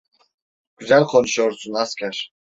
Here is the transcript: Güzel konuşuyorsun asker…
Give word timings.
Güzel 0.77 1.03
konuşuyorsun 1.03 1.73
asker… 1.73 2.31